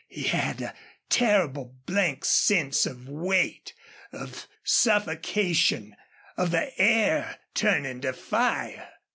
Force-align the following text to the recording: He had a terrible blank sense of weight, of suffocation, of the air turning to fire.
He 0.07 0.23
had 0.23 0.61
a 0.63 0.73
terrible 1.09 1.75
blank 1.85 2.25
sense 2.25 2.87
of 2.87 3.07
weight, 3.07 3.75
of 4.11 4.47
suffocation, 4.63 5.95
of 6.37 6.49
the 6.49 6.71
air 6.81 7.37
turning 7.53 8.01
to 8.01 8.11
fire. 8.13 8.89